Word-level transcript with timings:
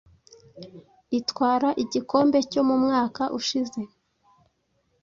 itwara 1.19 1.69
igikombe 1.83 2.37
cyo 2.51 2.61
mu 2.67 2.75
mwaka 2.83 3.23
ushize 3.39 3.79